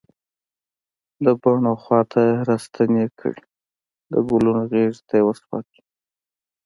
[1.25, 3.43] د بڼ و خواته راستنې کړي
[4.11, 5.79] د ګلونو غیږ ته یې وسپاری